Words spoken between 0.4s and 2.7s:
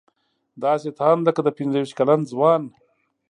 داسې تاند لکه د پنځه ویشت کلن ځوان.